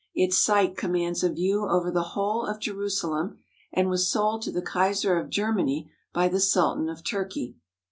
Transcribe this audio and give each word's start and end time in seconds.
Its 0.15 0.35
site 0.35 0.75
commands 0.75 1.23
a 1.23 1.29
view 1.31 1.67
over 1.69 1.91
the 1.91 2.01
whole 2.17 2.43
of 2.43 2.59
Jerusalem 2.59 3.37
and 3.71 3.87
was 3.87 4.07
sold 4.11 4.41
to 4.41 4.51
the 4.51 4.63
Kaiser 4.63 5.19
of 5.19 5.29
Germany 5.29 5.91
by 6.11 6.27
the 6.27 6.39
Sultan 6.39 6.89
of 6.89 7.03
Turkey. 7.03 7.55